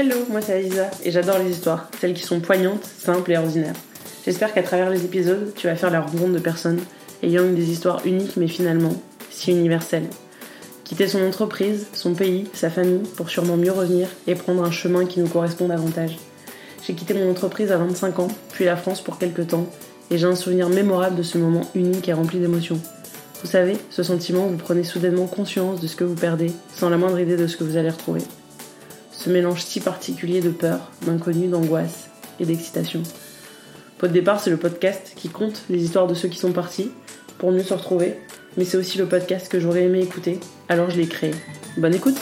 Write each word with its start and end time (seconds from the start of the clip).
Hello, 0.00 0.14
moi 0.30 0.40
c'est 0.40 0.52
Aziza 0.52 0.88
et 1.04 1.10
j'adore 1.10 1.40
les 1.40 1.50
histoires, 1.50 1.90
celles 2.00 2.14
qui 2.14 2.22
sont 2.22 2.38
poignantes, 2.38 2.84
simples 2.84 3.32
et 3.32 3.36
ordinaires. 3.36 3.74
J'espère 4.24 4.54
qu'à 4.54 4.62
travers 4.62 4.90
les 4.90 5.04
épisodes, 5.04 5.52
tu 5.56 5.66
vas 5.66 5.74
faire 5.74 5.90
la 5.90 6.00
rencontre 6.00 6.34
de 6.34 6.38
personnes 6.38 6.78
ayant 7.24 7.42
des 7.42 7.68
histoires 7.68 8.06
uniques 8.06 8.36
mais 8.36 8.46
finalement 8.46 8.94
si 9.32 9.50
universelles. 9.50 10.06
Quitter 10.84 11.08
son 11.08 11.26
entreprise, 11.26 11.88
son 11.94 12.14
pays, 12.14 12.46
sa 12.52 12.70
famille 12.70 13.02
pour 13.16 13.28
sûrement 13.28 13.56
mieux 13.56 13.72
revenir 13.72 14.06
et 14.28 14.36
prendre 14.36 14.62
un 14.62 14.70
chemin 14.70 15.04
qui 15.04 15.18
nous 15.18 15.26
correspond 15.26 15.66
davantage. 15.66 16.16
J'ai 16.86 16.94
quitté 16.94 17.14
mon 17.14 17.28
entreprise 17.28 17.72
à 17.72 17.78
25 17.78 18.20
ans, 18.20 18.28
puis 18.52 18.66
la 18.66 18.76
France 18.76 19.00
pour 19.00 19.18
quelques 19.18 19.48
temps 19.48 19.66
et 20.12 20.18
j'ai 20.18 20.26
un 20.26 20.36
souvenir 20.36 20.68
mémorable 20.68 21.16
de 21.16 21.24
ce 21.24 21.38
moment 21.38 21.68
unique 21.74 22.08
et 22.08 22.12
rempli 22.12 22.38
d'émotions. 22.38 22.80
Vous 23.42 23.50
savez, 23.50 23.76
ce 23.90 24.04
sentiment 24.04 24.46
vous 24.46 24.58
prenez 24.58 24.84
soudainement 24.84 25.26
conscience 25.26 25.80
de 25.80 25.88
ce 25.88 25.96
que 25.96 26.04
vous 26.04 26.14
perdez, 26.14 26.52
sans 26.72 26.88
la 26.88 26.98
moindre 26.98 27.18
idée 27.18 27.36
de 27.36 27.48
ce 27.48 27.56
que 27.56 27.64
vous 27.64 27.76
allez 27.76 27.90
retrouver. 27.90 28.22
Ce 29.18 29.30
mélange 29.30 29.64
si 29.64 29.80
particulier 29.80 30.40
de 30.40 30.50
peur, 30.50 30.92
d'inconnu, 31.04 31.48
d'angoisse 31.48 32.08
et 32.38 32.46
d'excitation. 32.46 33.02
Pot 33.98 34.06
de 34.06 34.12
départ, 34.12 34.38
c'est 34.38 34.48
le 34.48 34.56
podcast 34.56 35.14
qui 35.16 35.28
compte 35.28 35.64
les 35.68 35.82
histoires 35.82 36.06
de 36.06 36.14
ceux 36.14 36.28
qui 36.28 36.38
sont 36.38 36.52
partis, 36.52 36.92
pour 37.36 37.50
mieux 37.50 37.64
se 37.64 37.74
retrouver, 37.74 38.14
mais 38.56 38.64
c'est 38.64 38.76
aussi 38.76 38.96
le 38.96 39.06
podcast 39.06 39.48
que 39.48 39.58
j'aurais 39.58 39.82
aimé 39.82 40.02
écouter, 40.02 40.38
alors 40.68 40.90
je 40.90 40.98
l'ai 40.98 41.08
créé. 41.08 41.32
Bonne 41.76 41.96
écoute 41.96 42.16